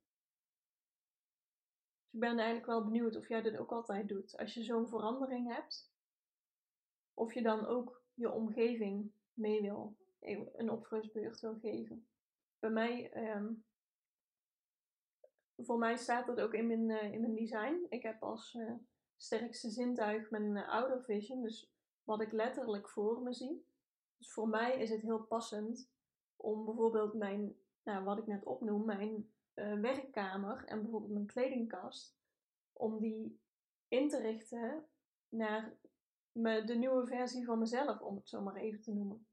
Dus 2.03 2.13
ik 2.13 2.19
ben 2.19 2.37
eigenlijk 2.37 2.65
wel 2.65 2.83
benieuwd 2.83 3.15
of 3.15 3.27
jij 3.27 3.41
dit 3.41 3.57
ook 3.57 3.71
altijd 3.71 4.07
doet. 4.07 4.37
Als 4.37 4.53
je 4.53 4.63
zo'n 4.63 4.87
verandering 4.87 5.53
hebt, 5.53 5.91
of 7.13 7.33
je 7.33 7.41
dan 7.41 7.65
ook 7.65 8.03
je 8.13 8.31
omgeving 8.31 9.11
mee 9.33 9.61
wil, 9.61 9.97
een 10.21 10.69
opfrisbeurt 10.69 11.39
wil 11.39 11.55
geven. 11.59 12.07
Bij 12.59 12.69
mij, 12.69 13.17
um, 13.35 13.65
voor 15.57 15.77
mij 15.77 15.97
staat 15.97 16.25
dat 16.25 16.39
ook 16.39 16.53
in 16.53 16.67
mijn, 16.67 16.89
uh, 16.89 17.13
in 17.13 17.21
mijn 17.21 17.35
design. 17.35 17.85
Ik 17.89 18.03
heb 18.03 18.23
als 18.23 18.53
uh, 18.53 18.73
sterkste 19.15 19.69
zintuig 19.69 20.29
mijn 20.29 20.55
uh, 20.55 20.69
outer 20.69 21.03
vision, 21.03 21.41
dus 21.41 21.71
wat 22.03 22.21
ik 22.21 22.31
letterlijk 22.31 22.89
voor 22.89 23.21
me 23.21 23.33
zie. 23.33 23.65
Dus 24.17 24.33
voor 24.33 24.47
mij 24.47 24.79
is 24.79 24.89
het 24.89 25.01
heel 25.01 25.23
passend 25.23 25.91
om 26.35 26.65
bijvoorbeeld 26.65 27.13
mijn, 27.13 27.55
nou, 27.83 28.03
wat 28.03 28.17
ik 28.17 28.27
net 28.27 28.45
opnoem, 28.45 28.85
mijn 28.85 29.31
werkkamer 29.81 30.65
en 30.65 30.81
bijvoorbeeld 30.81 31.13
mijn 31.13 31.25
kledingkast, 31.25 32.17
om 32.73 32.99
die 32.99 33.39
in 33.87 34.09
te 34.09 34.21
richten 34.21 34.85
naar 35.29 35.77
me, 36.31 36.63
de 36.63 36.75
nieuwe 36.75 37.07
versie 37.07 37.45
van 37.45 37.59
mezelf, 37.59 38.01
om 38.01 38.15
het 38.15 38.29
zo 38.29 38.41
maar 38.41 38.55
even 38.55 38.81
te 38.81 38.93
noemen. 38.93 39.27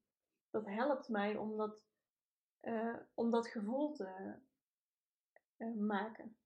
Dat 0.50 0.66
helpt 0.66 1.08
mij 1.08 1.36
om 1.36 1.56
dat, 1.56 1.82
uh, 2.62 2.96
om 3.14 3.30
dat 3.30 3.48
gevoel 3.48 3.92
te 3.92 4.34
uh, 5.58 5.74
maken. 5.74 6.36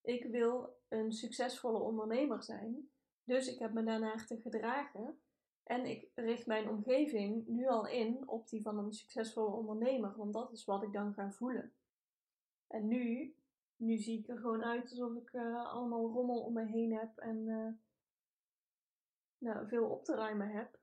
Ik 0.00 0.24
wil 0.24 0.78
een 0.88 1.12
succesvolle 1.12 1.78
ondernemer 1.78 2.42
zijn, 2.42 2.90
dus 3.24 3.48
ik 3.48 3.58
heb 3.58 3.72
me 3.72 3.82
daarnaar 3.82 4.26
te 4.26 4.40
gedragen. 4.40 5.18
En 5.62 5.84
ik 5.84 6.10
richt 6.14 6.46
mijn 6.46 6.68
omgeving 6.68 7.46
nu 7.46 7.68
al 7.68 7.86
in 7.86 8.28
op 8.28 8.48
die 8.48 8.62
van 8.62 8.78
een 8.78 8.92
succesvolle 8.92 9.56
ondernemer, 9.56 10.16
want 10.16 10.32
dat 10.32 10.52
is 10.52 10.64
wat 10.64 10.82
ik 10.82 10.92
dan 10.92 11.14
ga 11.14 11.30
voelen. 11.30 11.72
En 12.66 12.88
nu, 12.88 13.34
nu 13.76 13.96
zie 13.96 14.18
ik 14.18 14.28
er 14.28 14.38
gewoon 14.38 14.64
uit 14.64 14.90
alsof 14.90 15.14
ik 15.14 15.32
uh, 15.32 15.66
allemaal 15.72 16.12
rommel 16.12 16.40
om 16.40 16.52
me 16.52 16.64
heen 16.64 16.92
heb 16.92 17.18
en 17.18 17.44
nou, 19.38 19.68
veel 19.68 19.84
op 19.84 20.04
te 20.04 20.14
ruimen 20.14 20.50
heb. 20.50 20.78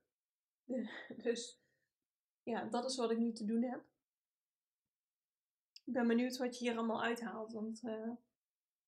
Dus 1.22 1.61
ja, 2.42 2.64
dat 2.64 2.84
is 2.84 2.96
wat 2.96 3.10
ik 3.10 3.18
nu 3.18 3.32
te 3.32 3.44
doen 3.44 3.62
heb. 3.62 3.84
Ik 5.84 5.92
ben 5.92 6.06
benieuwd 6.06 6.36
wat 6.36 6.58
je 6.58 6.64
hier 6.64 6.76
allemaal 6.76 7.02
uithaalt, 7.02 7.52
want 7.52 7.82
uh, 7.82 8.10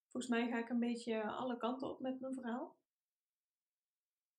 volgens 0.09 0.29
mij 0.29 0.49
ga 0.49 0.59
ik 0.59 0.69
een 0.69 0.79
beetje 0.79 1.23
alle 1.23 1.57
kanten 1.57 1.89
op 1.89 2.01
met 2.01 2.21
mijn 2.21 2.35
verhaal. 2.35 2.77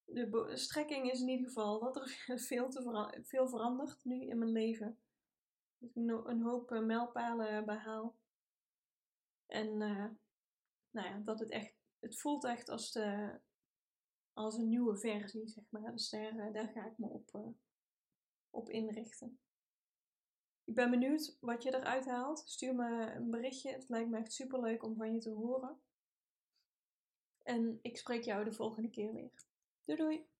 De 0.06 0.51
strekking 0.54 1.12
is 1.12 1.21
in 1.21 1.28
ieder 1.28 1.47
geval 1.47 1.80
dat 1.80 1.95
er 1.95 2.08
veel, 2.47 2.69
te 2.69 3.21
veel 3.23 3.47
verandert 3.47 4.04
nu 4.04 4.25
in 4.25 4.38
mijn 4.38 4.51
leven. 4.51 4.99
Dat 5.78 5.89
ik 5.89 5.95
een 5.95 6.41
hoop 6.41 6.71
uh, 6.71 6.80
mijlpalen 6.80 7.65
behaal. 7.65 8.15
En 9.45 9.67
uh, 9.67 10.06
nou 10.89 11.08
ja, 11.08 11.21
dat 11.23 11.39
het 11.39 11.49
echt, 11.49 11.73
het 11.99 12.19
voelt 12.19 12.43
echt 12.43 12.69
als 12.69 12.91
de, 12.91 13.39
als 14.34 14.58
een 14.58 14.69
nieuwe 14.69 14.97
versie, 14.97 15.47
zeg 15.47 15.63
maar. 15.69 15.91
Dus 15.91 16.10
daar, 16.10 16.38
eh, 16.38 16.54
daar 16.54 16.67
ga 16.67 16.86
ik 16.86 16.97
me 16.97 17.08
op, 17.08 17.56
op 18.56 18.70
inrichten. 18.70 19.39
Ik 20.63 20.76
ben 20.76 20.89
benieuwd 20.89 21.38
wat 21.39 21.63
je 21.63 21.76
eruit 21.76 22.06
haalt. 22.06 22.39
Stuur 22.39 22.76
me 22.76 23.12
een 23.12 23.30
berichtje. 23.30 23.72
Het 23.72 23.89
lijkt 23.89 24.10
me 24.10 24.18
echt 24.18 24.34
super 24.34 24.62
leuk 24.62 24.84
om 24.84 24.96
van 24.96 25.13
je 25.13 25.20
te 25.20 25.30
horen. 25.30 25.80
En 27.44 27.80
ik 27.82 27.98
spreek 27.98 28.24
jou 28.24 28.44
de 28.44 28.52
volgende 28.52 28.89
keer 28.89 29.13
weer. 29.13 29.32
Doei 29.84 29.98
doei! 29.98 30.35